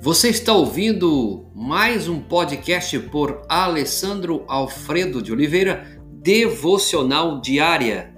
[0.00, 8.14] Você está ouvindo mais um podcast por Alessandro Alfredo de Oliveira, Devocional Diária.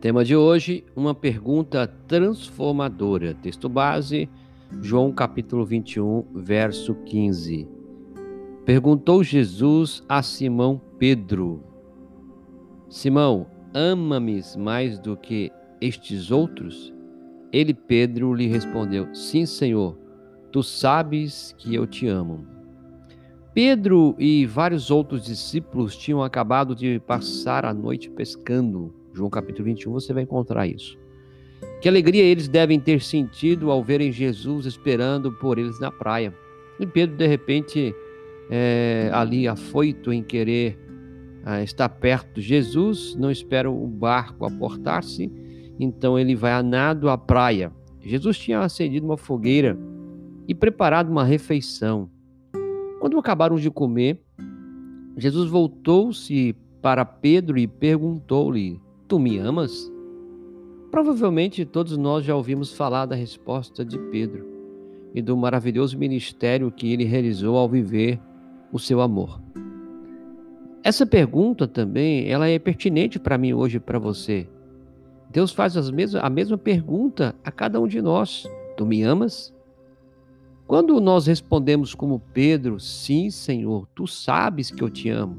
[0.00, 3.32] Tema de hoje: uma pergunta transformadora.
[3.32, 4.28] Texto base,
[4.82, 7.79] João capítulo 21, verso 15.
[8.64, 11.62] Perguntou Jesus a Simão Pedro:
[12.88, 16.92] Simão, ama-me mais do que estes outros?
[17.52, 19.96] Ele, Pedro, lhe respondeu: Sim, Senhor,
[20.52, 22.46] tu sabes que eu te amo.
[23.52, 28.94] Pedro e vários outros discípulos tinham acabado de passar a noite pescando.
[29.12, 30.96] João capítulo 21, você vai encontrar isso.
[31.80, 36.32] Que alegria eles devem ter sentido ao verem Jesus esperando por eles na praia.
[36.78, 37.94] E Pedro, de repente,
[38.50, 40.78] é, ali afoito em querer
[41.46, 45.30] é, estar perto de Jesus, não espera o barco aportar-se
[45.82, 47.72] então ele vai a nado à praia.
[48.02, 49.78] Jesus tinha acendido uma fogueira
[50.46, 52.10] e preparado uma refeição.
[53.00, 54.20] Quando acabaram de comer,
[55.16, 58.78] Jesus voltou-se para Pedro e perguntou-lhe:
[59.08, 59.90] Tu me amas?
[60.90, 64.44] Provavelmente todos nós já ouvimos falar da resposta de Pedro
[65.14, 68.20] e do maravilhoso ministério que ele realizou ao viver
[68.72, 69.40] o seu amor.
[70.82, 74.48] Essa pergunta também, ela é pertinente para mim hoje e para você.
[75.30, 78.46] Deus faz as mesmas, a mesma pergunta a cada um de nós:
[78.76, 79.54] Tu me amas?
[80.66, 85.36] Quando nós respondemos como Pedro, sim, Senhor, tu sabes que eu te amo,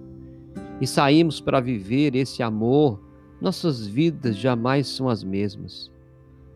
[0.80, 3.02] e saímos para viver esse amor,
[3.40, 5.92] nossas vidas jamais são as mesmas.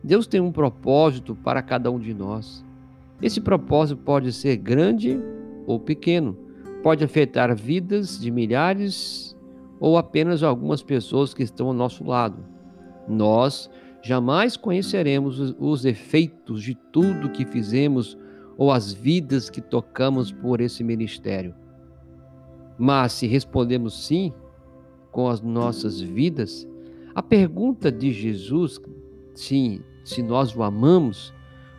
[0.04, 2.64] Deus tem um propósito para cada um de nós.
[3.20, 5.18] Esse propósito pode ser grande
[5.66, 6.36] ou pequeno,
[6.86, 9.36] pode afetar vidas de milhares
[9.80, 12.46] ou apenas algumas pessoas que estão ao nosso lado.
[13.08, 13.68] Nós
[14.00, 18.16] jamais conheceremos os efeitos de tudo que fizemos
[18.56, 21.56] ou as vidas que tocamos por esse ministério.
[22.78, 24.32] Mas se respondemos sim
[25.10, 26.68] com as nossas vidas,
[27.16, 28.80] a pergunta de Jesus,
[29.34, 31.34] sim, se nós o amamos,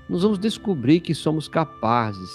[0.09, 2.29] nós vamos descobrir que somos capazes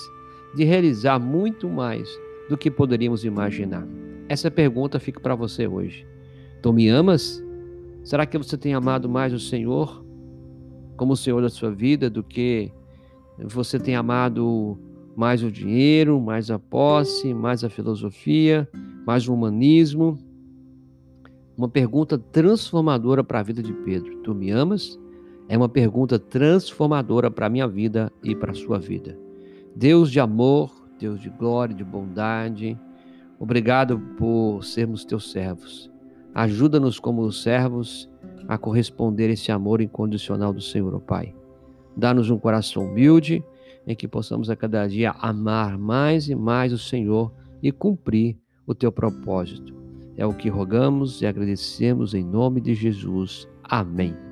[0.54, 2.08] de realizar muito mais
[2.52, 3.88] do que poderíamos imaginar.
[4.28, 6.06] Essa pergunta fica para você hoje.
[6.60, 7.42] Tu me amas?
[8.04, 10.04] Será que você tem amado mais o Senhor
[10.94, 12.70] como o Senhor da sua vida do que
[13.38, 14.78] você tem amado
[15.16, 18.68] mais o dinheiro, mais a posse, mais a filosofia,
[19.06, 20.18] mais o humanismo?
[21.56, 24.18] Uma pergunta transformadora para a vida de Pedro.
[24.18, 25.00] Tu me amas?
[25.48, 29.18] É uma pergunta transformadora para a minha vida e para a sua vida.
[29.74, 32.78] Deus de amor, Deus de glória, de bondade,
[33.36, 35.90] obrigado por sermos teus servos.
[36.32, 38.08] Ajuda-nos como servos
[38.46, 41.34] a corresponder esse amor incondicional do Senhor, ó Pai.
[41.96, 43.42] Dá-nos um coração humilde
[43.84, 48.72] em que possamos a cada dia amar mais e mais o Senhor e cumprir o
[48.72, 49.74] teu propósito.
[50.16, 53.48] É o que rogamos e agradecemos em nome de Jesus.
[53.64, 54.31] Amém.